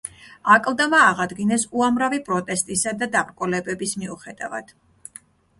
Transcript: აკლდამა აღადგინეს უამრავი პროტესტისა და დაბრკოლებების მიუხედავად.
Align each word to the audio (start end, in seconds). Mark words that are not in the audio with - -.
აკლდამა 0.53 1.01
აღადგინეს 1.09 1.67
უამრავი 1.81 2.21
პროტესტისა 2.29 2.95
და 3.03 3.09
დაბრკოლებების 3.17 3.95
მიუხედავად. 4.05 4.75